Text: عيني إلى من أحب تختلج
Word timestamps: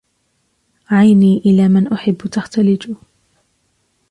عيني 0.89 1.37
إلى 1.37 1.67
من 1.67 1.87
أحب 1.93 2.15
تختلج 2.17 2.91